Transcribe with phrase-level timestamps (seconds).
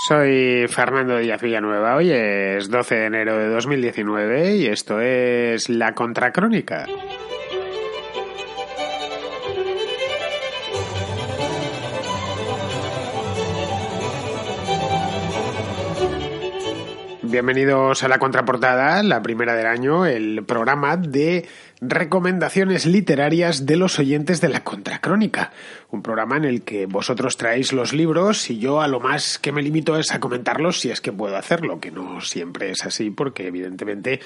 [0.00, 1.96] Soy Fernando Díaz Villanueva.
[1.96, 6.86] Hoy es 12 de enero de 2019 y esto es La Contracrónica.
[17.30, 21.46] Bienvenidos a la contraportada, la primera del año, el programa de
[21.80, 25.52] recomendaciones literarias de los oyentes de la Contracrónica,
[25.90, 29.52] un programa en el que vosotros traéis los libros y yo a lo más que
[29.52, 33.10] me limito es a comentarlos si es que puedo hacerlo, que no siempre es así
[33.10, 34.20] porque evidentemente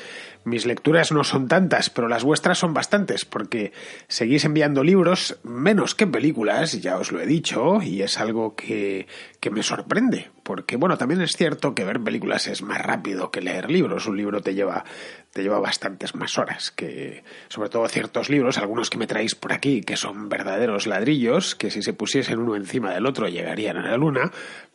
[0.44, 3.72] mis lecturas no son tantas, pero las vuestras son bastantes porque
[4.08, 9.06] seguís enviando libros menos que películas, ya os lo he dicho, y es algo que,
[9.40, 13.40] que me sorprende, porque bueno, también es cierto que ver películas es más rápido que
[13.40, 14.84] leer libros, un libro te lleva
[15.32, 19.52] te lleva bastantes más horas que sobre todo ciertos libros, algunos que me traéis por
[19.52, 23.90] aquí, que son verdaderos ladrillos, que si se pusiesen uno encima del otro llegarían a
[23.90, 24.30] la luna,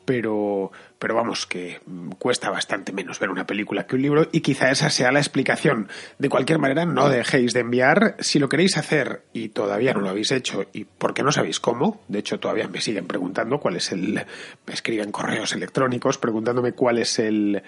[0.08, 1.82] pero, pero vamos, que
[2.18, 5.90] cuesta bastante menos ver una película que un libro y quizá esa sea la explicación.
[6.18, 8.16] De cualquier manera, no dejéis de enviar.
[8.20, 12.00] Si lo queréis hacer y todavía no lo habéis hecho y porque no sabéis cómo,
[12.08, 14.14] de hecho todavía me siguen preguntando cuál es el...
[14.66, 17.62] me escriben correos electrónicos preguntándome cuál es el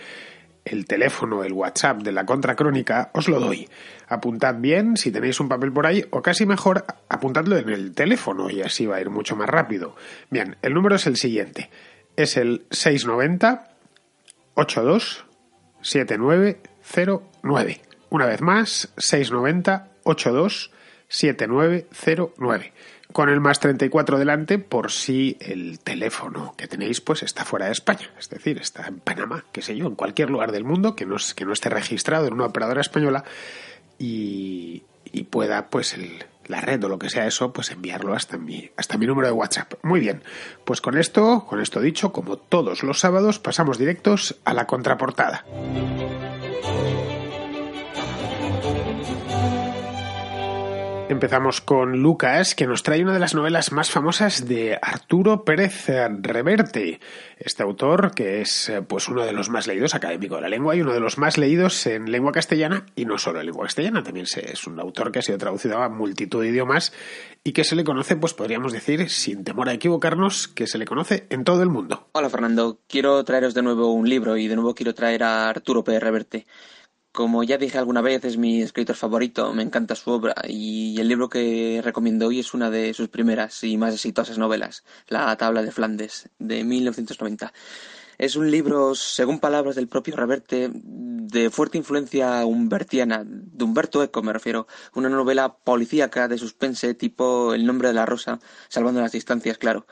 [0.65, 3.67] el teléfono, el WhatsApp de la contracrónica, os lo doy.
[4.07, 8.49] Apuntad bien si tenéis un papel por ahí, o casi mejor, apuntadlo en el teléfono
[8.49, 9.95] y así va a ir mucho más rápido.
[10.29, 11.69] Bien, el número es el siguiente.
[12.19, 13.69] Es el 690
[14.55, 15.25] 82
[15.81, 17.81] 7909.
[18.09, 20.71] Una vez más, 690 82
[21.07, 22.73] 7909
[23.13, 27.71] con el más 34 delante por si el teléfono que tenéis pues está fuera de
[27.71, 31.05] España, es decir, está en Panamá, qué sé yo, en cualquier lugar del mundo que
[31.05, 33.23] no, que no esté registrado en una operadora española
[33.97, 38.37] y, y pueda pues el, la red o lo que sea eso, pues enviarlo hasta
[38.37, 39.73] mi, hasta mi número de WhatsApp.
[39.83, 40.23] Muy bien,
[40.65, 45.45] pues con esto, con esto dicho, como todos los sábados, pasamos directos a la contraportada.
[51.19, 55.89] Empezamos con Lucas, que nos trae una de las novelas más famosas de Arturo Pérez
[56.21, 57.01] Reverte.
[57.37, 60.81] Este autor, que es pues uno de los más leídos académico de la lengua y
[60.81, 64.27] uno de los más leídos en lengua castellana, y no solo en lengua castellana, también
[64.33, 66.93] es un autor que ha sido traducido a multitud de idiomas
[67.43, 70.85] y que se le conoce, pues podríamos decir, sin temor a equivocarnos, que se le
[70.85, 72.07] conoce en todo el mundo.
[72.13, 75.83] Hola Fernando, quiero traeros de nuevo un libro y de nuevo quiero traer a Arturo
[75.83, 76.45] Pérez Reverte.
[77.11, 81.07] Como ya dije alguna vez, es mi escritor favorito, me encanta su obra y el
[81.07, 85.63] libro que recomiendo hoy es una de sus primeras y más exitosas novelas, La Tabla
[85.63, 87.51] de Flandes, de 1990.
[88.19, 94.21] Es un libro, según palabras del propio Reverte, de fuerte influencia humbertiana, de Humberto Eco
[94.21, 99.13] me refiero, una novela policíaca de suspense tipo El nombre de la rosa, salvando las
[99.13, 99.87] distancias, claro.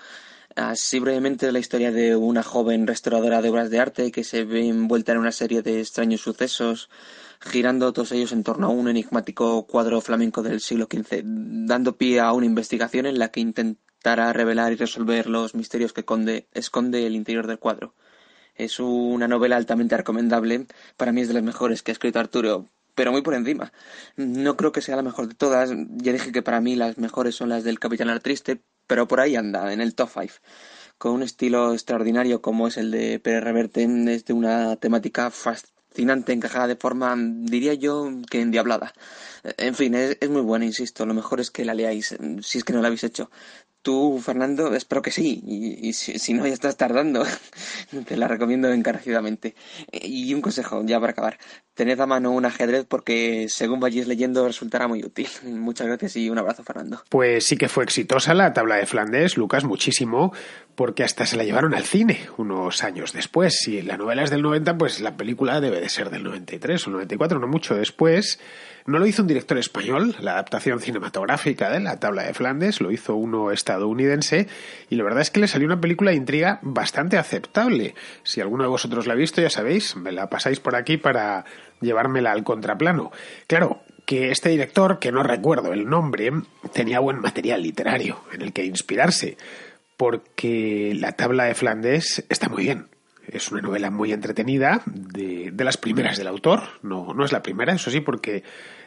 [0.57, 4.67] Así brevemente la historia de una joven restauradora de obras de arte que se ve
[4.67, 6.89] envuelta en una serie de extraños sucesos,
[7.39, 12.21] girando todos ellos en torno a un enigmático cuadro flamenco del siglo XV, dando pie
[12.21, 16.03] a una investigación en la que intentará revelar y resolver los misterios que
[16.53, 17.93] esconde el interior del cuadro.
[18.55, 20.65] Es una novela altamente recomendable,
[20.97, 23.71] para mí es de las mejores que ha escrito Arturo, pero muy por encima.
[24.15, 27.35] No creo que sea la mejor de todas, ya dije que para mí las mejores
[27.35, 30.33] son las del Capitán Triste, pero por ahí anda, en el top 5.
[30.97, 36.33] Con un estilo extraordinario como es el de Pérez Reverte, es de una temática fascinante,
[36.33, 38.93] encajada de forma, diría yo, que endiablada.
[39.57, 41.05] En fin, es, es muy buena, insisto.
[41.05, 43.29] Lo mejor es que la leáis, si es que no la habéis hecho.
[43.81, 45.41] Tú, Fernando, espero que sí.
[45.45, 47.23] Y, si, no, ya estás tardando.
[48.07, 49.55] Te la recomiendo encarecidamente.
[49.91, 51.37] Y un consejo, ya para acabar.
[51.73, 55.27] Tened a mano un ajedrez porque, según vayáis leyendo, resultará muy útil.
[55.43, 57.01] Muchas gracias y un abrazo, Fernando.
[57.09, 60.33] Pues sí que fue exitosa la tabla de Flandes, Lucas, muchísimo,
[60.75, 63.57] porque hasta se la llevaron al cine unos años después.
[63.59, 66.91] Si la novela es del 90, pues la película debe de ser del 93 o
[66.91, 68.39] 94, no mucho después.
[68.87, 72.89] No lo hizo un director español, la adaptación cinematográfica de La Tabla de Flandes, lo
[72.89, 74.47] hizo uno estadounidense,
[74.89, 77.95] y la verdad es que le salió una película de intriga bastante aceptable.
[78.23, 81.43] Si alguno de vosotros la ha visto, ya sabéis, me la pasáis por aquí para
[81.81, 83.11] llevármela al contraplano.
[83.47, 86.31] Claro, que este director, que no recuerdo el nombre,
[86.73, 89.37] tenía buen material literario en el que inspirarse,
[89.97, 92.87] porque La Tabla de Flandes está muy bien.
[93.27, 96.61] Es una novela muy entretenida, de, de las primeras del autor.
[96.81, 98.43] No, no es la primera, eso sí, porque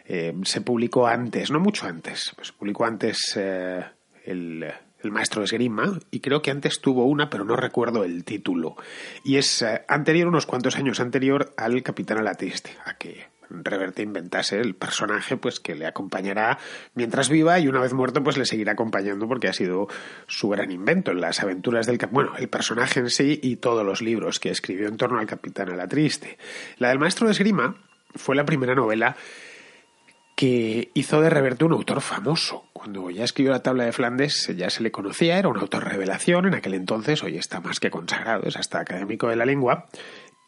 [0.07, 3.85] eh, se publicó antes, no mucho antes, pues se publicó antes eh,
[4.25, 4.73] el,
[5.03, 8.77] el, maestro de esgrima y creo que antes tuvo una, pero no recuerdo el título.
[9.25, 14.61] Y es eh, anterior, unos cuantos años anterior al Capitán Alatiste, a que Reverte inventase
[14.61, 16.59] el personaje pues que le acompañará
[16.95, 19.89] mientras viva y una vez muerto pues le seguirá acompañando porque ha sido
[20.29, 24.03] su gran invento en las aventuras del bueno, el personaje en sí y todos los
[24.03, 26.39] libros que escribió en torno al Capitán a la Triste.
[26.79, 27.75] La del maestro de esgrima
[28.15, 29.17] fue la primera novela
[30.41, 32.65] que hizo de Reverte un autor famoso.
[32.73, 36.47] Cuando ya escribió la tabla de Flandes ya se le conocía, era un autor revelación
[36.47, 39.91] en aquel entonces, hoy está más que consagrado, es hasta académico de la lengua,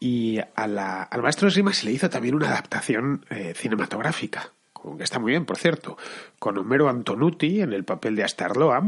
[0.00, 4.54] y al maestro de Rima se le hizo también una adaptación eh, cinematográfica,
[4.96, 5.96] que está muy bien, por cierto,
[6.38, 8.82] con Homero Antonuti en el papel de Astarloa.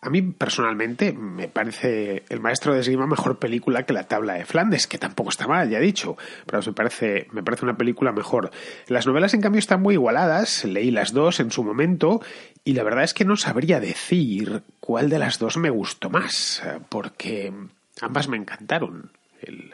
[0.00, 4.44] A mí personalmente me parece El maestro de esgrima mejor película que La tabla de
[4.44, 8.12] Flandes, que tampoco está mal, ya he dicho, pero me parece, me parece una película
[8.12, 8.50] mejor.
[8.88, 12.20] Las novelas, en cambio, están muy igualadas, leí las dos en su momento
[12.64, 16.62] y la verdad es que no sabría decir cuál de las dos me gustó más,
[16.88, 17.52] porque
[18.00, 19.10] ambas me encantaron.
[19.40, 19.72] El,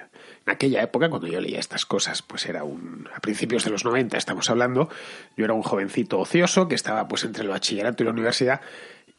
[0.50, 3.08] aquella época, cuando yo leía estas cosas, pues era un.
[3.14, 4.88] a principios de los 90 estamos hablando,
[5.36, 8.60] yo era un jovencito ocioso que estaba pues entre el bachillerato y la universidad.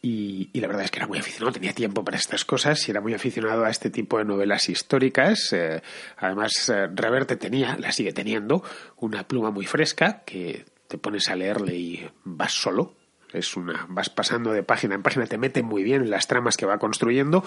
[0.04, 3.02] Y, la verdad es que era muy aficionado, tenía tiempo para estas cosas y era
[3.02, 5.54] muy aficionado a este tipo de novelas históricas.
[5.54, 5.82] Eh,
[6.18, 8.64] además, eh, Reverte tenía, la sigue teniendo,
[8.98, 12.96] una pluma muy fresca que te pones a leerle y vas solo,
[13.34, 16.58] es una vas pasando de página en página te mete muy bien en las tramas
[16.58, 17.44] que va construyendo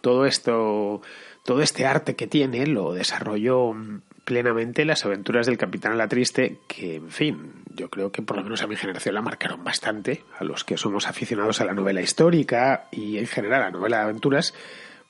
[0.00, 1.02] todo esto
[1.44, 3.74] todo este arte que tiene lo desarrolló
[4.26, 8.42] plenamente las aventuras del Capitán La Triste, que, en fin, yo creo que por lo
[8.42, 12.02] menos a mi generación la marcaron bastante, a los que somos aficionados a la novela
[12.02, 14.52] histórica y en general a la novela de aventuras,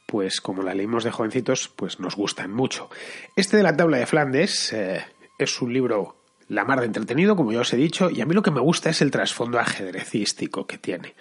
[0.05, 2.91] pues como la leímos de jovencitos, pues nos gustan mucho.
[3.37, 5.03] Este de la tabla de Flandes eh,
[5.39, 6.15] es un libro
[6.49, 8.61] la mar de entretenido, como ya os he dicho, y a mí lo que me
[8.61, 11.15] gusta es el trasfondo ajedrecístico que tiene.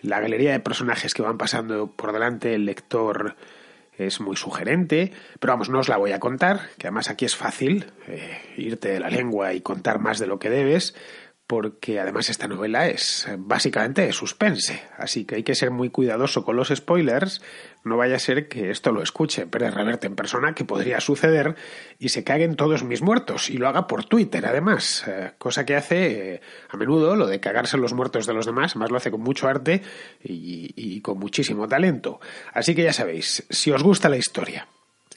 [0.00, 3.36] La galería de personajes que van pasando por delante el lector
[3.96, 7.36] es muy sugerente, pero vamos, no os la voy a contar, que además aquí es
[7.36, 10.94] fácil eh, irte de la lengua y contar más de lo que debes,
[11.52, 16.46] porque además esta novela es básicamente de suspense, así que hay que ser muy cuidadoso
[16.46, 17.42] con los spoilers,
[17.84, 21.54] no vaya a ser que esto lo escuche Pérez Reverte en persona, que podría suceder,
[21.98, 25.76] y se caguen todos mis muertos, y lo haga por Twitter además, eh, cosa que
[25.76, 26.40] hace eh,
[26.70, 29.46] a menudo lo de cagarse los muertos de los demás, más lo hace con mucho
[29.46, 29.82] arte
[30.22, 32.18] y con muchísimo talento.
[32.54, 34.68] Así que ya sabéis, si os gusta la historia,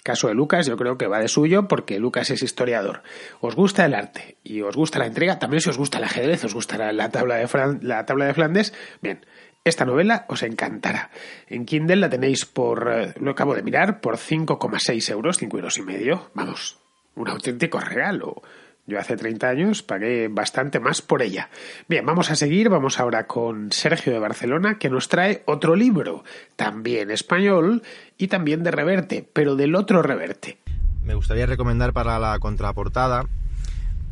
[0.06, 3.02] Caso de Lucas, yo creo que va de suyo porque Lucas es historiador.
[3.42, 6.44] Os gusta el arte y os gusta la entrega, también si os gusta el ajedrez,
[6.44, 8.72] os gustará la tabla de, la tabla de Flandes,
[9.02, 9.26] bien,
[9.64, 11.10] esta novela os encantará.
[11.48, 15.80] En Kindle la tenéis por, eh, lo acabo de mirar, por 5,6 euros, 5 euros
[15.80, 16.30] y medio.
[16.36, 16.78] Vamos,
[17.16, 18.44] un auténtico regalo.
[18.88, 21.50] Yo hace 30 años pagué bastante más por ella.
[21.88, 26.24] Bien, vamos a seguir, vamos ahora con Sergio de Barcelona, que nos trae otro libro,
[26.56, 27.82] también español
[28.18, 30.60] y también de Reverte, pero del otro Reverte.
[31.04, 33.26] Me gustaría recomendar para la contraportada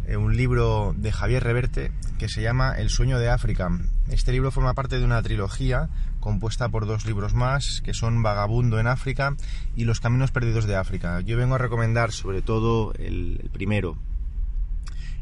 [0.08, 3.70] eh, un libro de Javier Reverte que se llama El sueño de África.
[4.10, 5.90] Este libro forma parte de una trilogía
[6.20, 9.36] compuesta por dos libros más, que son Vagabundo en África
[9.76, 11.22] y Los Caminos Perdidos de África.
[11.22, 13.98] Yo vengo a recomendar sobre todo el primero,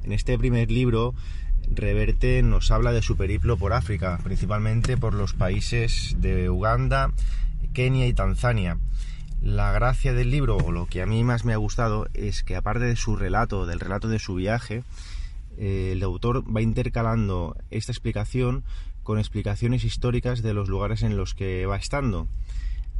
[0.03, 1.13] en este primer libro,
[1.69, 7.11] Reverte nos habla de su periplo por África, principalmente por los países de Uganda,
[7.73, 8.77] Kenia y Tanzania.
[9.41, 12.55] La gracia del libro, o lo que a mí más me ha gustado, es que
[12.55, 14.83] aparte de su relato, del relato de su viaje,
[15.57, 18.63] eh, el autor va intercalando esta explicación
[19.03, 22.27] con explicaciones históricas de los lugares en los que va estando.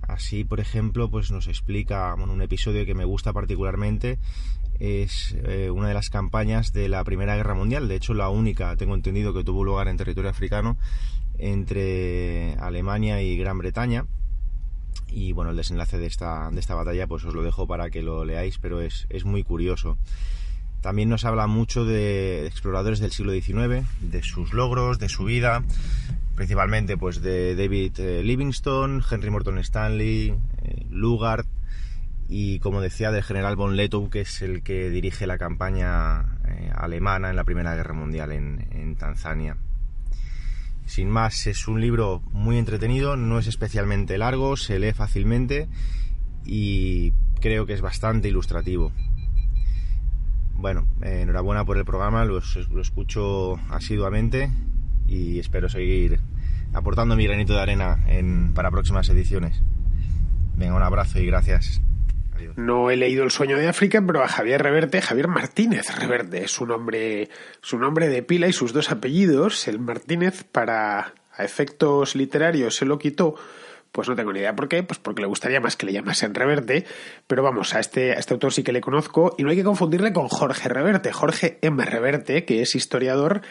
[0.01, 4.17] Así, por ejemplo, pues nos explica un episodio que me gusta particularmente
[4.82, 8.76] es eh, una de las campañas de la Primera Guerra Mundial, de hecho la única,
[8.78, 10.76] tengo entendido, que tuvo lugar en territorio africano
[11.38, 14.06] entre Alemania y Gran Bretaña.
[15.08, 18.02] Y bueno, el desenlace de esta, de esta batalla pues os lo dejo para que
[18.02, 19.98] lo leáis, pero es, es muy curioso.
[20.82, 25.64] También nos habla mucho de exploradores del siglo XIX, de sus logros, de su vida,
[26.36, 30.34] principalmente pues de David eh, Livingstone, Henry Morton Stanley,
[30.64, 31.46] eh, Lugard,
[32.34, 36.72] y como decía del general von Letow que es el que dirige la campaña eh,
[36.74, 39.58] alemana en la Primera Guerra Mundial en, Tanzania.
[40.86, 45.68] Sin más, es un libro muy entretenido, no es especialmente largo, se lee fácilmente
[46.46, 47.12] y
[47.42, 48.94] creo que es bastante ilustrativo.
[50.54, 54.50] Bueno, enhorabuena por el programa, lo, escucho asiduamente
[55.06, 56.22] y espero seguir
[56.72, 58.06] aportando mi granito de arena
[58.54, 59.62] para próximas ediciones.
[60.56, 61.82] Venga, un abrazo y gracias.
[62.55, 66.51] No he leído El sueño de África, pero a Javier Reverte, Javier Martínez Reverte, es
[66.51, 67.29] su nombre,
[67.62, 69.67] su nombre de pila y sus dos apellidos.
[69.67, 73.36] El Martínez para a efectos literarios se lo quitó
[73.91, 76.33] Pues no tengo ni idea por qué, pues porque le gustaría más que le llamasen
[76.33, 76.86] Reverte,
[77.27, 79.63] pero vamos, a este, a este autor sí que le conozco y no hay que
[79.63, 81.83] confundirle con Jorge Reverte, Jorge M.
[81.83, 83.41] Reverte, que es historiador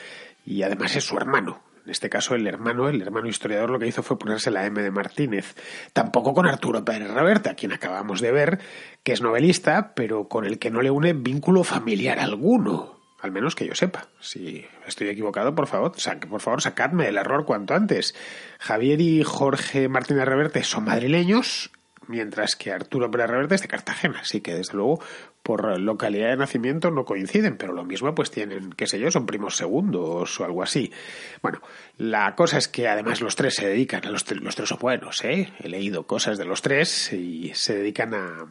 [0.46, 1.62] y además es su hermano.
[1.84, 4.82] En este caso, el hermano, el hermano historiador, lo que hizo fue ponerse la M
[4.82, 5.54] de Martínez.
[5.92, 8.58] Tampoco con Arturo Pérez Reverte, a quien acabamos de ver,
[9.02, 13.00] que es novelista, pero con el que no le une vínculo familiar alguno.
[13.20, 14.08] Al menos que yo sepa.
[14.20, 15.92] Si estoy equivocado, por favor,
[16.28, 18.14] por favor, sacadme el error cuanto antes.
[18.58, 21.70] Javier y Jorge Martínez Reverte son madrileños,
[22.10, 24.20] mientras que Arturo Pérez Reverte es de Cartagena.
[24.20, 25.00] Así que, desde luego,
[25.42, 29.26] por localidad de nacimiento no coinciden, pero lo mismo pues tienen, qué sé yo, son
[29.26, 30.92] primos segundos o algo así.
[31.40, 31.62] Bueno,
[31.96, 35.24] la cosa es que además los tres se dedican, a los, los tres son buenos,
[35.24, 35.52] ¿eh?
[35.60, 38.46] He leído cosas de los tres y se dedican a,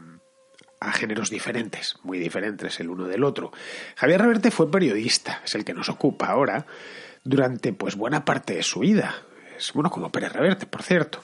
[0.79, 3.51] a géneros diferentes, muy diferentes el uno del otro.
[3.95, 6.65] Javier Reverte fue periodista, es el que nos ocupa ahora,
[7.23, 9.15] durante pues buena parte de su vida.
[9.57, 11.21] Es bueno como Pérez Reverte, por cierto.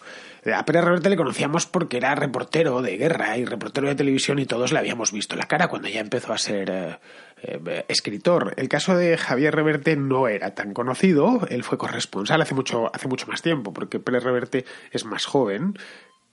[0.54, 4.46] A Pérez Reverte le conocíamos porque era reportero de guerra y reportero de televisión y
[4.46, 6.98] todos le habíamos visto la cara cuando ya empezó a ser eh,
[7.42, 8.54] eh, escritor.
[8.58, 13.08] El caso de Javier Reverte no era tan conocido, él fue corresponsal hace mucho, hace
[13.08, 15.80] mucho más tiempo, porque Pérez Reverte es más joven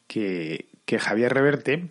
[0.07, 1.91] que, que Javier Reverte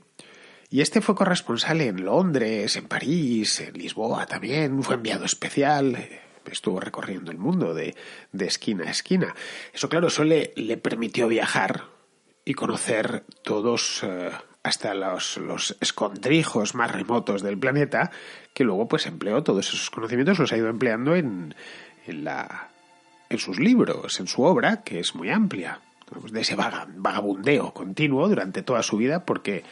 [0.70, 5.98] y este fue corresponsal en Londres, en París, en Lisboa también, fue enviado especial,
[6.51, 7.96] estuvo recorriendo el mundo de,
[8.32, 9.36] de esquina a esquina.
[9.74, 12.00] Eso, claro, eso le, le permitió viajar
[12.45, 14.31] y conocer todos, eh,
[14.63, 18.12] hasta los, los, escondrijos más remotos del planeta,
[18.53, 21.55] que luego pues empleó todos esos conocimientos, los ha ido empleando en,
[22.07, 22.69] en, la,
[23.29, 25.81] en sus libros, en su obra, que es muy amplia,
[26.31, 29.63] de ese vagabundeo continuo durante toda su vida, porque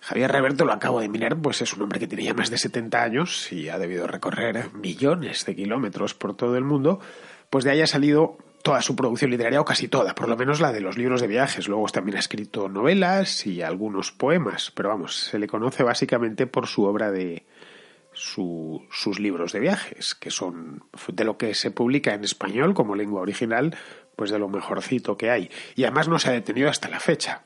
[0.00, 2.58] Javier Reverto, lo acabo de mirar, pues es un hombre que tiene ya más de
[2.58, 7.00] 70 años y ha debido recorrer millones de kilómetros por todo el mundo,
[7.48, 10.58] pues de ahí ha salido toda su producción literaria, o casi toda, por lo menos
[10.58, 11.68] la de los libros de viajes.
[11.68, 16.66] Luego también ha escrito novelas y algunos poemas, pero vamos, se le conoce básicamente por
[16.66, 17.44] su obra de
[18.14, 23.20] sus libros de viajes, que son de lo que se publica en español como lengua
[23.20, 23.76] original,
[24.16, 25.50] pues de lo mejorcito que hay.
[25.76, 27.42] Y además no se ha detenido hasta la fecha.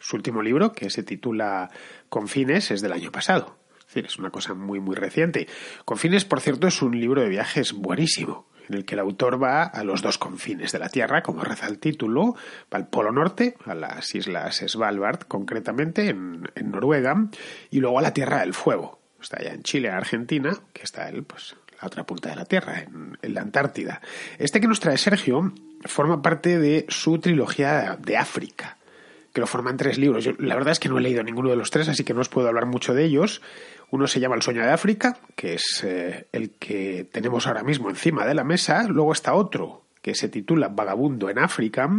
[0.00, 1.70] Su último libro, que se titula
[2.08, 3.58] Confines, es del año pasado.
[3.94, 5.46] Es decir, es una cosa muy, muy reciente.
[5.84, 9.62] Confines, por cierto, es un libro de viajes buenísimo, en el que el autor va
[9.62, 12.34] a los dos confines de la Tierra, como reza el título,
[12.72, 17.28] va al Polo Norte, a las islas Svalbard, concretamente, en, Noruega,
[17.70, 18.98] y luego a la Tierra del Fuego.
[19.22, 22.80] Está allá en Chile, Argentina, que está él, pues, la otra punta de la Tierra,
[22.80, 24.00] en, en, la Antártida.
[24.40, 25.52] Este que nos trae Sergio
[25.84, 28.76] forma parte de su trilogía de África
[29.34, 30.26] que lo forman tres libros.
[30.38, 32.28] La verdad es que no he leído ninguno de los tres, así que no os
[32.28, 33.42] puedo hablar mucho de ellos.
[33.90, 37.90] Uno se llama El sueño de África, que es eh, el que tenemos ahora mismo
[37.90, 38.84] encima de la mesa.
[38.84, 41.90] Luego está otro que se titula Vagabundo en África.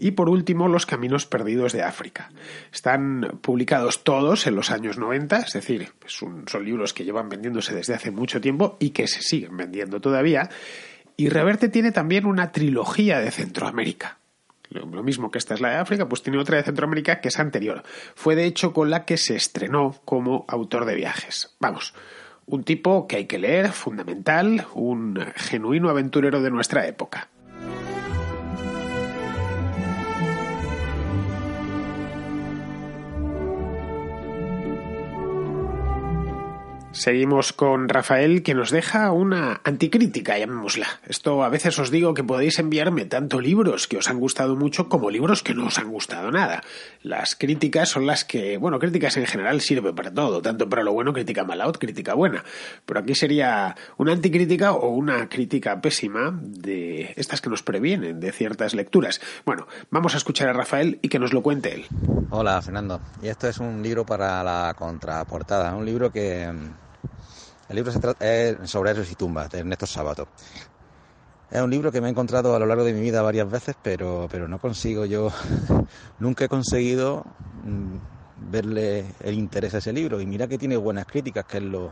[0.00, 2.32] Y por último, Los Caminos Perdidos de África.
[2.72, 7.94] Están publicados todos en los años 90, es decir, son libros que llevan vendiéndose desde
[7.94, 10.48] hace mucho tiempo y que se siguen vendiendo todavía.
[11.16, 14.18] Y Reverte tiene también una trilogía de Centroamérica
[14.74, 17.38] lo mismo que esta es la de África, pues tiene otra de Centroamérica que es
[17.38, 17.82] anterior.
[18.14, 21.54] Fue de hecho con la que se estrenó como autor de viajes.
[21.60, 21.94] Vamos,
[22.46, 27.28] un tipo que hay que leer, fundamental, un genuino aventurero de nuestra época.
[37.04, 40.86] Seguimos con Rafael que nos deja una anticrítica, llamémosla.
[41.06, 44.88] Esto a veces os digo que podéis enviarme tanto libros que os han gustado mucho
[44.88, 46.62] como libros que no os han gustado nada.
[47.02, 50.94] Las críticas son las que, bueno, críticas en general sirve para todo, tanto para lo
[50.94, 52.42] bueno crítica mala o crítica buena.
[52.86, 58.32] Pero aquí sería una anticrítica o una crítica pésima de estas que nos previenen de
[58.32, 59.20] ciertas lecturas.
[59.44, 61.84] Bueno, vamos a escuchar a Rafael y que nos lo cuente él.
[62.30, 63.02] Hola, Fernando.
[63.22, 66.50] Y esto es un libro para la contraportada, un libro que
[67.68, 70.28] el libro se trata, es sobre héroes y tumbas, de Ernesto Sábato.
[71.50, 73.74] Es un libro que me he encontrado a lo largo de mi vida varias veces,
[73.82, 75.30] pero, pero no consigo yo,
[76.18, 77.24] nunca he conseguido
[77.64, 80.20] mm, verle el interés a ese libro.
[80.20, 81.90] Y mira que tiene buenas críticas, que es lo,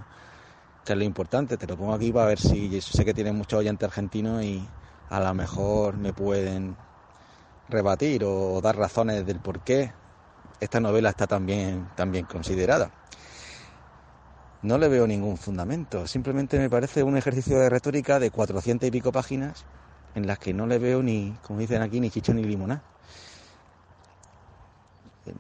[0.85, 1.57] que es lo importante.
[1.57, 4.63] Te lo pongo aquí para ver si sé que tiene muchos oyentes argentinos y
[5.11, 6.75] a lo mejor me pueden
[7.69, 9.93] rebatir o dar razones del por qué
[10.61, 12.91] esta novela está tan bien, tan bien considerada
[14.63, 16.07] no le veo ningún fundamento.
[16.07, 19.65] Simplemente me parece un ejercicio de retórica de cuatrocientas y pico páginas
[20.15, 22.83] en las que no le veo ni, como dicen aquí, ni chicho ni limona.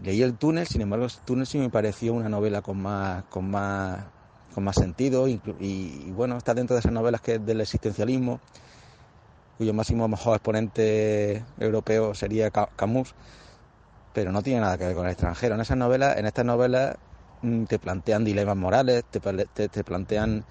[0.02, 3.50] Leí el túnel, sin embargo, el túnel sí me pareció una novela con más, con
[3.50, 4.04] más,
[4.54, 8.40] con más sentido y, bueno, está dentro de esas novelas que es del existencialismo,
[9.58, 13.14] cuyo máximo mejor exponente europeo sería Camus.
[14.12, 15.54] pero no tiene nada que ver con el extranjero.
[15.54, 16.96] En esas novelas, en estas novelas
[17.66, 19.20] te plantean dilemas morales, te,
[19.84, 20.44] plantean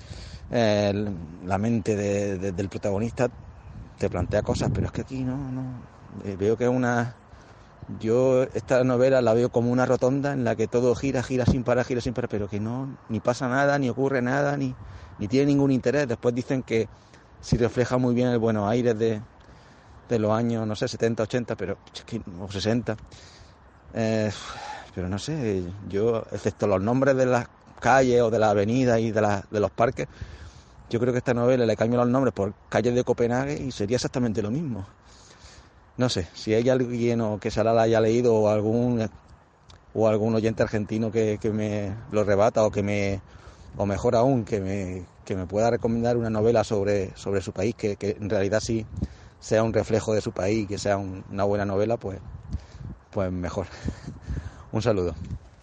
[0.52, 0.94] eh,
[1.46, 3.30] la mente del protagonista,
[3.98, 5.64] te plantea cosas, pero es que aquí no, no.
[6.26, 7.16] Eh, veo que es una.
[8.00, 11.64] Yo esta novela la veo como una rotonda en la que todo gira, gira sin
[11.64, 14.74] parar, gira sin parar, pero que no, ni pasa nada, ni ocurre nada, ni,
[15.18, 16.08] ni tiene ningún interés.
[16.08, 16.88] Después dicen que
[17.42, 19.22] si refleja muy bien el Buenos Aires de,
[20.10, 21.78] de los años, no sé, 70, 80, pero,
[22.40, 22.96] o 60.
[23.94, 24.32] Eh,
[24.94, 27.48] pero no sé, yo, excepto los nombres de las
[27.80, 30.08] calles o de las avenidas y de, de los parques,
[30.90, 33.96] yo creo que esta novela le cambio los nombres por calles de Copenhague y sería
[33.96, 34.86] exactamente lo mismo.
[35.98, 39.10] No sé, si hay alguien o que se la haya leído o algún
[39.94, 43.22] o algún oyente argentino que, me lo rebata o que me
[43.78, 47.76] o mejor aún que me, que me pueda recomendar una novela sobre, sobre su país
[47.76, 48.86] que, que en realidad sí
[49.40, 52.20] sea un reflejo de su país, que sea una buena novela, pues,
[53.10, 53.68] pues mejor.
[54.72, 55.16] Un saludo.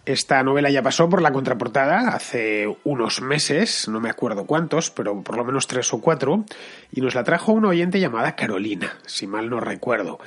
[0.08, 5.22] Esta novela ya pasó por la contraportada hace unos meses, no me acuerdo cuántos, pero
[5.22, 6.46] por lo menos tres o cuatro,
[6.90, 10.18] y nos la trajo una oyente llamada Carolina, si mal no recuerdo.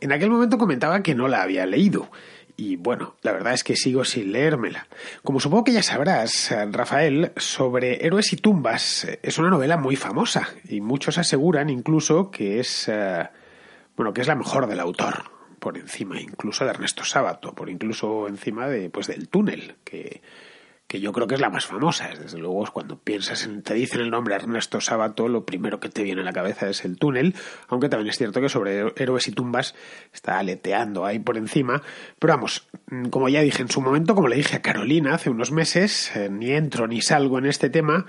[0.00, 2.12] En aquel momento comentaba que no la había leído,
[2.56, 4.86] y bueno, la verdad es que sigo sin leérmela.
[5.24, 10.48] Como supongo que ya sabrás, Rafael, sobre Héroes y Tumbas es una novela muy famosa,
[10.68, 12.88] y muchos aseguran incluso que es...
[12.88, 13.28] Eh,
[13.96, 15.33] bueno, que es la mejor del autor
[15.64, 20.20] por encima incluso de Ernesto Sábato, por incluso encima de, pues, del túnel, que,
[20.86, 22.10] que yo creo que es la más famosa.
[22.10, 26.02] Desde luego, cuando piensas en, te dicen el nombre Ernesto Sábato, lo primero que te
[26.02, 27.34] viene a la cabeza es el túnel,
[27.68, 29.74] aunque también es cierto que sobre héroes y tumbas
[30.12, 31.80] está aleteando ahí por encima.
[32.18, 32.68] Pero vamos,
[33.08, 36.28] como ya dije en su momento, como le dije a Carolina hace unos meses, eh,
[36.30, 38.04] ni entro ni salgo en este tema,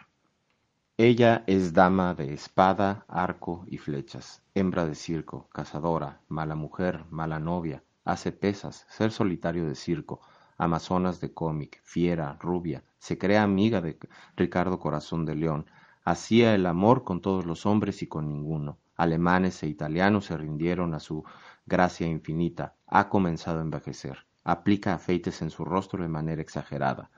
[0.97, 7.39] Ella es dama de espada, arco y flechas, hembra de circo, cazadora, mala mujer, mala
[7.39, 10.23] novia, hace pesas, ser solitario de circo,
[10.57, 13.99] amazonas de cómic, fiera, rubia, se crea amiga de
[14.35, 15.67] Ricardo Corazón de León,
[16.05, 18.79] hacía el amor con todos los hombres y con ninguno.
[18.97, 21.23] Alemanes e italianos se rindieron a su
[21.67, 27.11] gracia infinita, ha comenzado a envejecer, aplica afeites en su rostro de manera exagerada,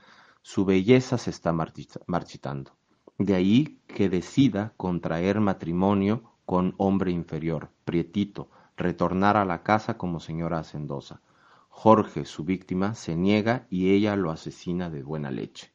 [0.46, 2.76] su belleza se está marchitando.
[3.16, 10.20] De ahí que decida contraer matrimonio con hombre inferior, prietito, retornar a la casa como
[10.20, 11.22] señora hacendosa.
[11.70, 15.72] Jorge, su víctima, se niega y ella lo asesina de buena leche.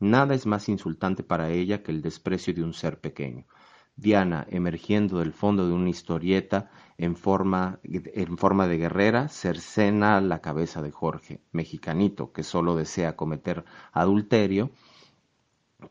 [0.00, 3.44] Nada es más insultante para ella que el desprecio de un ser pequeño.
[3.96, 10.40] Diana, emergiendo del fondo de una historieta en forma, en forma de guerrera, cercena la
[10.40, 14.70] cabeza de Jorge, mexicanito, que solo desea cometer adulterio,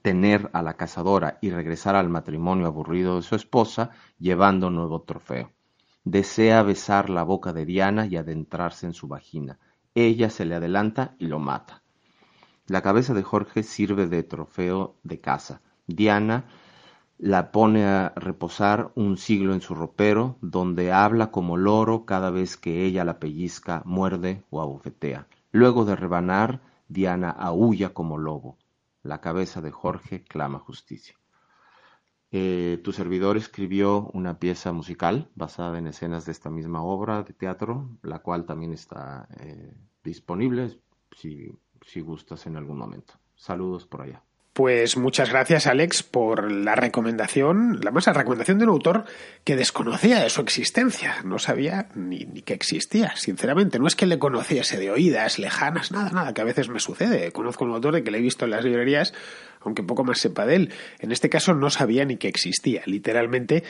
[0.03, 5.51] tener a la cazadora y regresar al matrimonio aburrido de su esposa, llevando nuevo trofeo.
[6.03, 9.57] Desea besar la boca de Diana y adentrarse en su vagina.
[9.95, 11.81] Ella se le adelanta y lo mata.
[12.67, 15.61] La cabeza de Jorge sirve de trofeo de caza.
[15.87, 16.45] Diana
[17.17, 22.57] la pone a reposar un siglo en su ropero, donde habla como loro cada vez
[22.57, 25.27] que ella la pellizca, muerde o abofetea.
[25.51, 28.57] Luego de rebanar, Diana aúlla como lobo
[29.05, 31.15] la cabeza de Jorge clama justicia.
[32.31, 37.33] Eh, tu servidor escribió una pieza musical basada en escenas de esta misma obra de
[37.33, 39.73] teatro, la cual también está eh,
[40.03, 40.79] disponible
[41.15, 41.49] si,
[41.85, 43.13] si gustas en algún momento.
[43.35, 44.23] Saludos por allá.
[44.55, 49.03] Pues muchas gracias, Alex, por la recomendación, la más recomendación de un autor
[49.43, 51.17] que desconocía de su existencia.
[51.25, 53.79] No sabía ni, que existía, sinceramente.
[53.79, 57.33] No es que le conociese de oídas lejanas, nada, nada, que a veces me sucede.
[57.33, 59.13] Conozco un autor de que le he visto en las librerías,
[59.59, 60.73] aunque poco más sepa de él.
[60.99, 63.65] En este caso no sabía ni que existía, literalmente,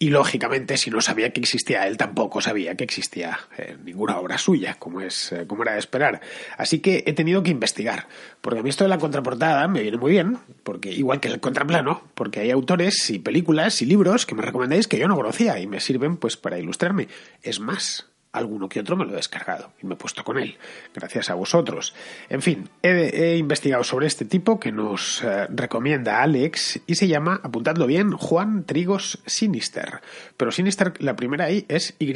[0.00, 4.38] y lógicamente, si no sabía que existía, él tampoco sabía que existía eh, ninguna obra
[4.38, 6.20] suya, como, es, eh, como era de esperar.
[6.56, 8.06] Así que he tenido que investigar,
[8.40, 11.40] porque a mí esto de la contraportada me viene muy bien, porque igual que el
[11.40, 15.58] contraplano, porque hay autores y películas y libros que me recomendáis que yo no conocía
[15.58, 17.08] y me sirven pues para ilustrarme.
[17.42, 20.56] Es más, alguno que otro me lo he descargado y me he puesto con él,
[20.94, 21.94] gracias a vosotros.
[22.28, 27.40] En fin, he, investigado sobre este tipo que nos eh, recomienda Alex y se llama,
[27.42, 30.00] apuntadlo bien, Juan Trigos Sinister.
[30.36, 32.12] Pero Sinister, la primera I es Y.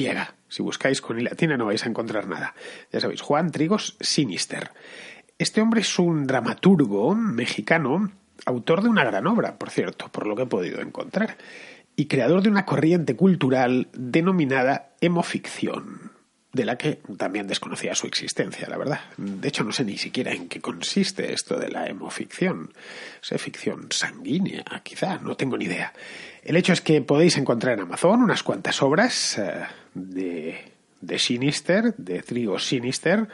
[0.48, 2.54] Si buscáis con I latina no vais a encontrar nada.
[2.92, 4.70] Ya sabéis, Juan Trigos Sinister.
[5.38, 8.12] Este hombre es un dramaturgo mexicano,
[8.44, 11.36] autor de una gran obra, por cierto, por lo que he podido encontrar
[11.96, 16.12] y creador de una corriente cultural denominada hemoficción,
[16.52, 19.00] de la que también desconocía su existencia, la verdad.
[19.16, 22.72] De hecho, no sé ni siquiera en qué consiste esto de la hemoficción.
[23.28, 25.92] ¿Es ficción sanguínea, quizá, no tengo ni idea.
[26.42, 31.94] El hecho es que podéis encontrar en Amazon unas cuantas obras eh, de, de Sinister,
[31.96, 33.28] de Trigo Sinister,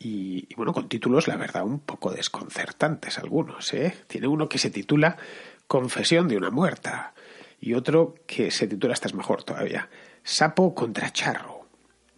[0.00, 3.74] y, y, bueno, con títulos, la verdad, un poco desconcertantes algunos.
[3.74, 3.94] ¿eh?
[4.06, 5.16] Tiene uno que se titula
[5.66, 7.14] Confesión de una muerta
[7.60, 9.88] y otro que se titula Esta es mejor todavía,
[10.22, 11.58] Sapo contra Charro.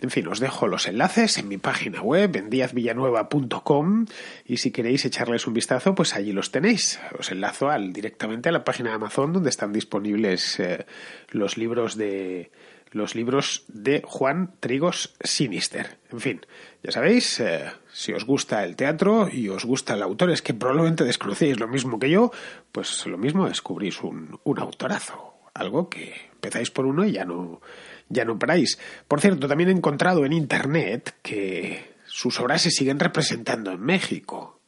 [0.01, 4.07] En fin, os dejo los enlaces en mi página web, en diazvillanueva.com,
[4.47, 6.99] y si queréis echarles un vistazo, pues allí los tenéis.
[7.19, 10.87] Os enlazo al, directamente a la página de Amazon donde están disponibles eh,
[11.31, 12.51] los libros de
[12.93, 15.99] los libros de Juan Trigos Sinister.
[16.11, 16.47] En fin,
[16.83, 20.55] ya sabéis, eh, si os gusta el teatro y os gusta el autor, es que
[20.55, 22.33] probablemente desconocéis lo mismo que yo,
[22.73, 27.61] pues lo mismo descubrís un, un autorazo algo que empezáis por uno y ya no,
[28.09, 28.79] ya no paráis.
[29.09, 34.61] Por cierto, también he encontrado en Internet que sus obras se siguen representando en México.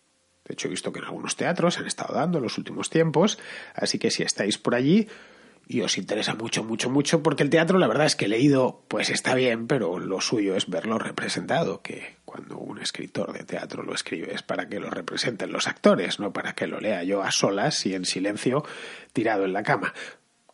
[0.45, 3.39] De hecho, he visto que en algunos teatros han estado dando en los últimos tiempos,
[3.75, 5.09] así que si estáis por allí
[5.69, 9.11] y os interesa mucho, mucho, mucho, porque el teatro la verdad es que leído, pues
[9.11, 13.95] está bien, pero lo suyo es verlo representado, que cuando un escritor de teatro lo
[13.95, 17.31] escribe es para que lo representen los actores, no para que lo lea yo a
[17.31, 18.65] solas y en silencio
[19.13, 19.95] tirado en la cama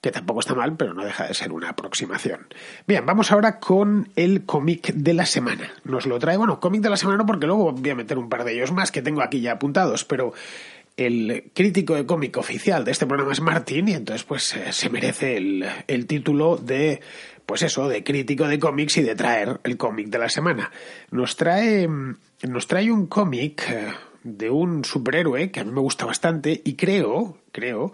[0.01, 2.47] que tampoco está mal, pero no deja de ser una aproximación.
[2.87, 5.73] Bien, vamos ahora con el cómic de la semana.
[5.85, 8.29] Nos lo trae, bueno, cómic de la semana no, porque luego voy a meter un
[8.29, 10.33] par de ellos más que tengo aquí ya apuntados, pero
[10.97, 14.91] el crítico de cómic oficial de este programa es Martín y entonces pues eh, se
[14.91, 17.01] merece el, el título de
[17.49, 20.71] pues eso, de crítico de cómics y de traer el cómic de la semana.
[21.11, 21.89] Nos trae,
[22.43, 26.75] nos trae un cómic eh, de un superhéroe que a mí me gusta bastante y
[26.75, 27.93] creo, creo,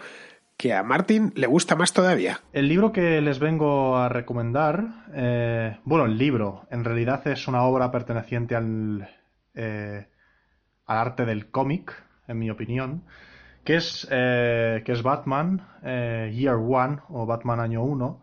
[0.64, 2.40] que a Martin le gusta más todavía.
[2.55, 7.64] El libro que les vengo a recomendar, eh, bueno, el libro en realidad es una
[7.64, 9.07] obra perteneciente al,
[9.55, 10.09] eh,
[10.87, 11.92] al arte del cómic,
[12.29, 13.05] en mi opinión,
[13.62, 18.22] que es, eh, que es Batman Year One o Batman Año 1,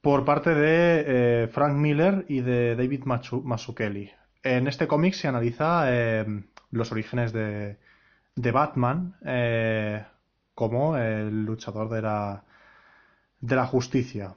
[0.00, 4.10] por parte de Frank Miller y de David Mazzucchelli.
[4.42, 5.84] En este cómic se analiza
[6.70, 7.76] los orígenes de,
[8.36, 9.16] de Batman,
[10.54, 12.44] como el luchador de la,
[13.40, 14.36] de la justicia.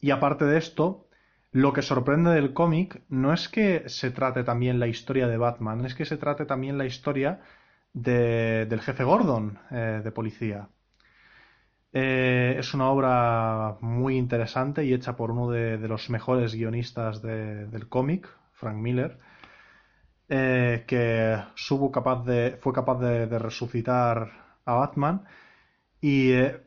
[0.00, 1.06] Y aparte de esto,
[1.52, 5.84] lo que sorprende del cómic no es que se trate también la historia de Batman,
[5.84, 7.40] es que se trate también la historia
[7.92, 10.68] de, del jefe Gordon eh, de policía.
[11.92, 17.88] Eh, es una obra muy interesante y hecha por uno de, los mejores guionistas del
[17.88, 19.18] cómic, Frank Miller,
[20.28, 21.38] eh, que
[21.92, 25.24] capaz de, fue capaz de resucitar a Batman
[26.00, 26.60] y eh,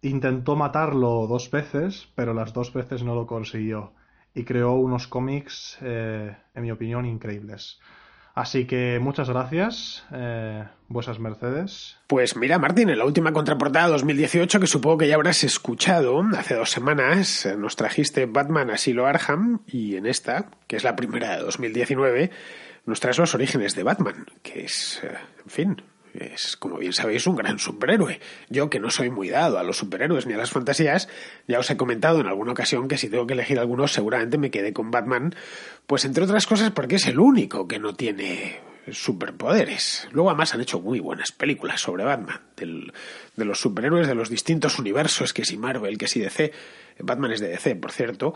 [0.00, 3.92] intentó matarlo dos veces, pero las dos veces no lo consiguió
[4.34, 7.80] y creó unos cómics, eh, en mi opinión, increíbles.
[8.34, 10.64] Así que muchas gracias, eh,
[11.18, 11.98] mercedes.
[12.06, 16.54] Pues mira, Martín, en la última contraportada 2018, que supongo que ya habrás escuchado, hace
[16.54, 21.42] dos semanas nos trajiste Batman Asilo Arham y en esta, que es la primera de
[21.42, 22.30] 2019,
[22.86, 25.82] nos traes los orígenes de Batman, que es, en fin,
[26.14, 28.20] es, como bien sabéis, un gran superhéroe.
[28.48, 31.08] Yo, que no soy muy dado a los superhéroes ni a las fantasías,
[31.48, 34.50] ya os he comentado en alguna ocasión que si tengo que elegir algunos, seguramente me
[34.50, 35.34] quedé con Batman,
[35.86, 40.08] pues entre otras cosas porque es el único que no tiene superpoderes.
[40.12, 44.78] Luego además han hecho muy buenas películas sobre Batman, de los superhéroes de los distintos
[44.78, 46.52] universos, que si Marvel, que si DC,
[46.98, 48.34] Batman es de DC, por cierto,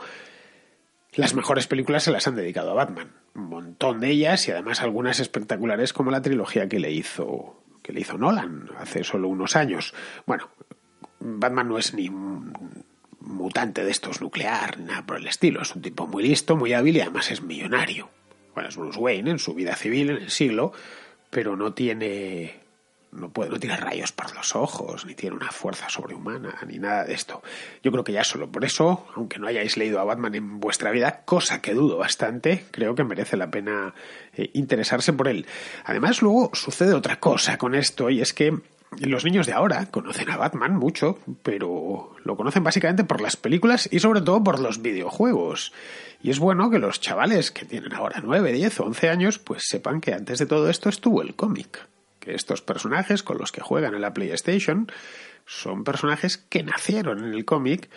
[1.14, 3.12] las mejores películas se las han dedicado a Batman.
[3.34, 7.92] Un montón de ellas y además algunas espectaculares como la trilogía que le hizo que
[7.92, 9.94] le hizo Nolan hace solo unos años.
[10.26, 10.48] Bueno,
[11.20, 12.10] Batman no es ni
[13.20, 15.62] mutante de estos nuclear, nada por el estilo.
[15.62, 18.10] Es un tipo muy listo, muy hábil y además es millonario.
[18.54, 20.72] Bueno, es Bruce Wayne en su vida civil, en el siglo,
[21.30, 22.65] pero no tiene
[23.12, 27.04] no puede, no tiene rayos por los ojos, ni tiene una fuerza sobrehumana, ni nada
[27.04, 27.42] de esto.
[27.82, 30.90] Yo creo que ya solo por eso, aunque no hayáis leído a Batman en vuestra
[30.90, 33.94] vida, cosa que dudo bastante, creo que merece la pena
[34.34, 35.46] eh, interesarse por él.
[35.84, 38.58] Además, luego sucede otra cosa con esto, y es que
[39.00, 43.88] los niños de ahora conocen a Batman mucho, pero lo conocen básicamente por las películas
[43.90, 45.72] y sobre todo por los videojuegos.
[46.22, 49.64] Y es bueno que los chavales que tienen ahora 9, 10 o 11 años pues
[49.66, 51.86] sepan que antes de todo esto estuvo el cómic.
[52.26, 54.90] Estos personajes con los que juegan en la PlayStation
[55.46, 57.88] son personajes que nacieron en el cómic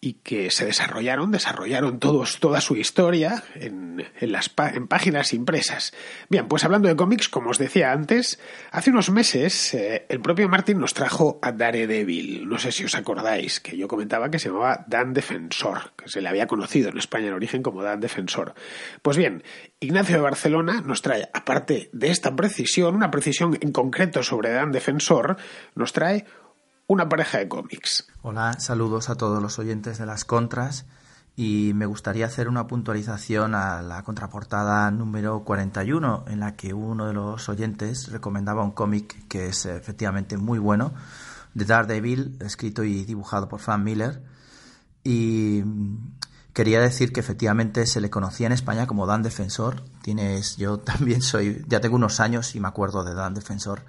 [0.00, 5.94] y que se desarrollaron, desarrollaron todos, toda su historia en, en las en páginas impresas.
[6.28, 8.38] Bien, pues hablando de cómics, como os decía antes,
[8.70, 12.46] hace unos meses eh, el propio Martin nos trajo a Daredevil.
[12.48, 16.20] No sé si os acordáis, que yo comentaba que se llamaba Dan Defensor, que se
[16.20, 18.54] le había conocido en España en origen como Dan Defensor.
[19.00, 19.42] Pues bien,
[19.80, 24.72] Ignacio de Barcelona nos trae, aparte de esta precisión, una precisión en concreto sobre Dan
[24.72, 25.36] Defensor,
[25.74, 26.26] nos trae
[26.86, 28.06] una pareja de cómics.
[28.22, 30.86] Hola, saludos a todos los oyentes de las contras
[31.34, 37.06] y me gustaría hacer una puntualización a la contraportada número 41 en la que uno
[37.08, 40.94] de los oyentes recomendaba un cómic que es efectivamente muy bueno,
[41.54, 44.22] de Daredevil, escrito y dibujado por Frank Miller
[45.02, 45.62] y
[46.52, 49.82] quería decir que efectivamente se le conocía en España como Dan Defensor.
[50.02, 53.82] Tienes, yo también soy, ya tengo unos años y me acuerdo de Dan Defensor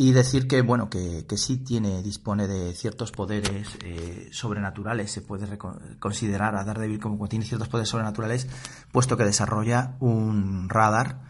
[0.00, 5.20] y decir que, bueno, que, que sí tiene, dispone de ciertos poderes eh, sobrenaturales, se
[5.20, 5.58] puede
[5.98, 8.46] considerar a Daredevil como que tiene ciertos poderes sobrenaturales,
[8.92, 11.20] puesto que desarrolla un radar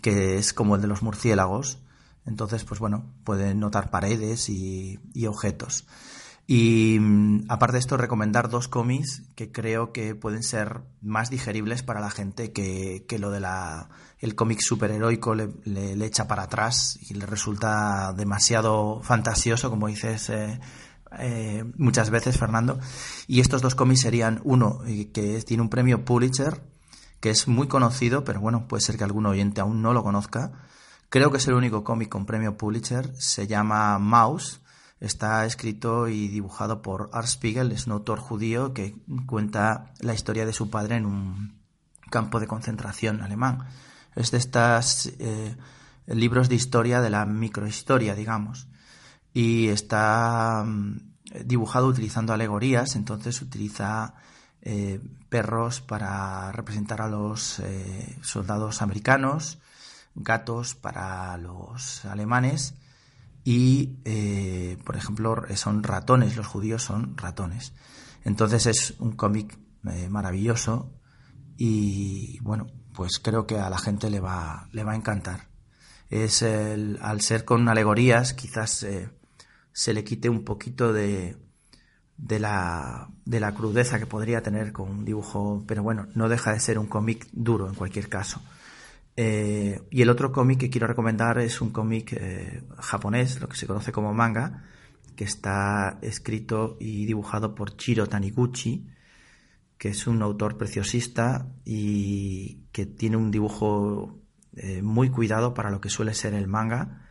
[0.00, 1.80] que es como el de los murciélagos,
[2.24, 5.86] entonces, pues bueno, puede notar paredes y, y objetos.
[6.46, 11.82] Y mm, aparte de esto, recomendar dos cómics que creo que pueden ser más digeribles
[11.82, 13.88] para la gente que, que lo de la
[14.24, 20.30] el cómic superheroico le, le, echa para atrás y le resulta demasiado fantasioso, como dices
[20.30, 20.60] eh,
[21.18, 22.78] eh, muchas veces, Fernando.
[23.26, 26.62] Y estos dos cómics serían uno eh, que tiene un premio Pulitzer,
[27.20, 30.52] que es muy conocido, pero bueno, puede ser que algún oyente aún no lo conozca.
[31.10, 33.14] Creo que es el único cómic con premio Pulitzer.
[33.18, 34.60] Se llama Mouse
[35.00, 40.46] Está escrito y dibujado por Art Spiegel, es un autor judío que cuenta la historia
[40.46, 41.60] de su padre en un
[42.10, 43.66] campo de concentración alemán.
[44.14, 45.56] Es de estos eh,
[46.06, 48.68] libros de historia de la microhistoria, digamos.
[49.32, 51.00] Y está mm,
[51.44, 54.14] dibujado utilizando alegorías, entonces utiliza
[54.62, 59.58] eh, perros para representar a los eh, soldados americanos,
[60.14, 62.74] gatos para los alemanes
[63.44, 67.74] y, eh, por ejemplo, son ratones, los judíos son ratones.
[68.24, 70.94] Entonces es un cómic eh, maravilloso
[71.58, 75.48] y, bueno, pues creo que a la gente le va, le va a encantar.
[76.08, 79.10] Es el, al ser con alegorías, quizás eh,
[79.72, 81.36] se le quite un poquito de,
[82.16, 86.52] de, la, de la crudeza que podría tener con un dibujo, pero bueno, no deja
[86.52, 88.40] de ser un cómic duro en cualquier caso.
[89.16, 93.56] Eh, y el otro cómic que quiero recomendar es un cómic eh, japonés, lo que
[93.56, 94.64] se conoce como manga,
[95.14, 98.88] que está escrito y dibujado por Chiro Taniguchi,
[99.78, 104.18] que es un autor preciosista y que tiene un dibujo
[104.56, 107.02] eh, muy cuidado para lo que suele ser el manga.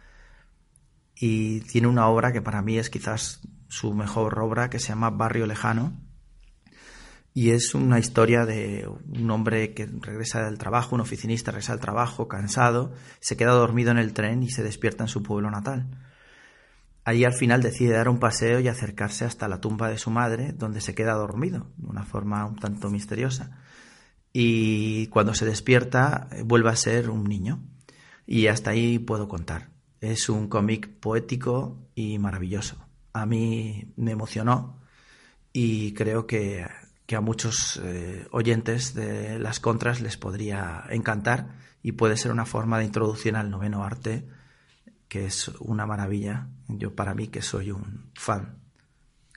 [1.15, 5.09] Y tiene una obra que para mí es quizás su mejor obra, que se llama
[5.09, 5.93] Barrio Lejano,
[7.33, 11.81] y es una historia de un hombre que regresa del trabajo, un oficinista regresa del
[11.81, 15.87] trabajo cansado, se queda dormido en el tren y se despierta en su pueblo natal.
[17.05, 20.53] Allí al final decide dar un paseo y acercarse hasta la tumba de su madre,
[20.53, 23.59] donde se queda dormido, de una forma un tanto misteriosa.
[24.31, 27.61] Y cuando se despierta vuelve a ser un niño.
[28.25, 29.69] Y hasta ahí puedo contar.
[29.99, 32.77] Es un cómic poético y maravilloso.
[33.11, 34.79] A mí me emocionó
[35.51, 36.65] y creo que
[37.05, 42.45] que a muchos eh, oyentes de las contras les podría encantar y puede ser una
[42.45, 44.25] forma de introducción al noveno arte
[45.07, 46.47] que es una maravilla.
[46.67, 48.57] Yo para mí que soy un fan.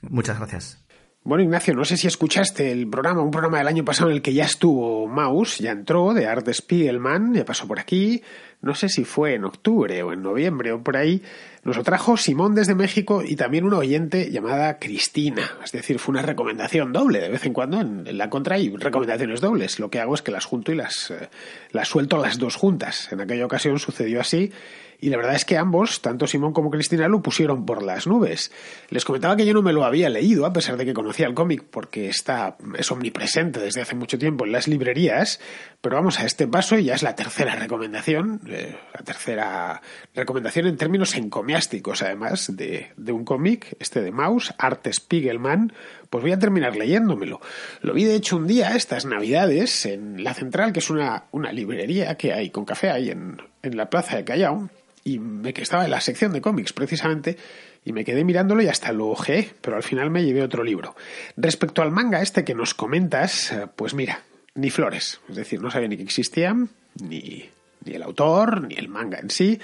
[0.01, 0.83] Muchas gracias.
[1.27, 4.21] Bueno, Ignacio, no sé si escuchaste el programa, un programa del año pasado en el
[4.21, 8.23] que ya estuvo Maus, ya entró, de Art Spiegelman, ya pasó por aquí,
[8.61, 11.21] no sé si fue en octubre o en noviembre o por ahí,
[11.63, 15.57] Nos lo trajo Simón desde México y también una oyente llamada Cristina.
[15.63, 17.19] Es decir, fue una recomendación doble.
[17.19, 19.77] De vez en cuando en, la contra hay recomendaciones dobles.
[19.79, 21.29] Lo que hago es que las junto y las, eh,
[21.71, 23.11] las suelto las dos juntas.
[23.11, 24.51] En aquella ocasión sucedió así
[24.99, 28.51] y la verdad es que ambos, tanto Simón como Cristina, lo pusieron por las nubes.
[28.89, 31.35] Les comentaba que yo no me lo había leído, a pesar de que conocía el
[31.35, 35.39] cómic, porque está, es omnipresente desde hace mucho tiempo en las librerías,
[35.81, 39.81] pero vamos a este paso y ya es la tercera recomendación, eh, la tercera
[40.13, 45.73] recomendación en términos encomiásticos, además, de, de un cómic, este de Maus, Art Spiegelman,
[46.09, 47.41] pues voy a terminar leyéndomelo.
[47.81, 51.51] Lo vi de hecho un día, estas navidades, en La Central, que es una, una
[51.51, 54.69] librería que hay con café ahí en, en la plaza de Callao,
[55.03, 57.37] y me que estaba en la sección de cómics precisamente
[57.85, 60.97] y me quedé mirándolo y hasta lo ojeé, pero al final me llevé otro libro.
[61.37, 64.23] Respecto al manga este que nos comentas, pues mira,
[64.55, 66.69] ni flores, es decir, no sabía ni que existían,
[67.01, 67.49] ni,
[67.87, 69.59] ni el autor, ni el manga en sí,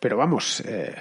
[0.00, 0.94] pero vamos, eh,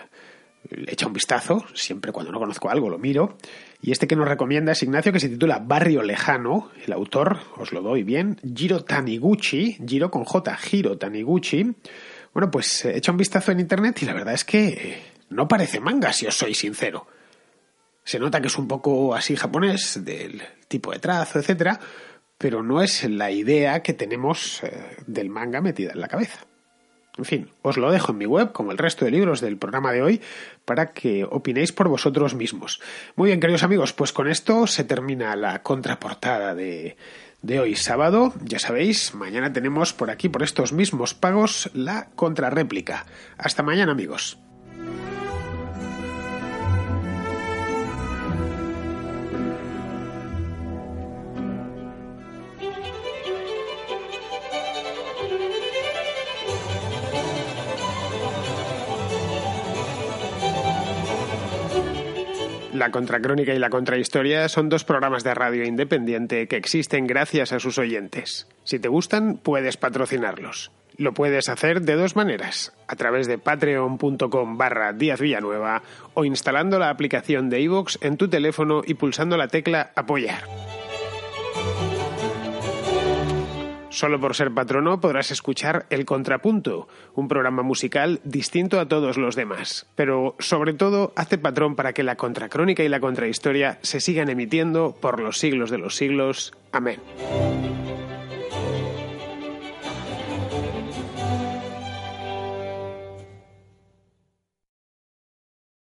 [0.87, 3.37] echa un vistazo, siempre cuando no conozco algo lo miro,
[3.81, 7.71] y este que nos recomienda es Ignacio, que se titula Barrio Lejano, el autor, os
[7.71, 11.75] lo doy bien, Giro Taniguchi, Giro con J, Giro Taniguchi,
[12.33, 15.79] bueno, pues he hecho un vistazo en internet y la verdad es que no parece
[15.79, 17.07] manga, si os soy sincero.
[18.03, 21.79] Se nota que es un poco así japonés, del tipo de trazo, etcétera,
[22.37, 26.39] pero no es la idea que tenemos eh, del manga metida en la cabeza.
[27.21, 29.91] En fin, os lo dejo en mi web, como el resto de libros del programa
[29.91, 30.21] de hoy,
[30.65, 32.81] para que opinéis por vosotros mismos.
[33.15, 36.97] Muy bien, queridos amigos, pues con esto se termina la contraportada de,
[37.43, 38.33] de hoy sábado.
[38.43, 43.05] Ya sabéis, mañana tenemos por aquí, por estos mismos pagos, la contrarréplica.
[43.37, 44.39] Hasta mañana amigos.
[62.81, 67.59] La Contracrónica y la Contrahistoria son dos programas de radio independiente que existen gracias a
[67.59, 68.47] sus oyentes.
[68.63, 70.71] Si te gustan, puedes patrocinarlos.
[70.97, 75.83] Lo puedes hacer de dos maneras, a través de patreon.com barra Díaz Villanueva
[76.15, 80.41] o instalando la aplicación de iVoox en tu teléfono y pulsando la tecla Apoyar.
[83.91, 89.35] Solo por ser patrono podrás escuchar El Contrapunto, un programa musical distinto a todos los
[89.35, 89.85] demás.
[89.95, 94.95] Pero sobre todo, hazte patrón para que la contracrónica y la contrahistoria se sigan emitiendo
[94.99, 96.53] por los siglos de los siglos.
[96.71, 97.01] Amén.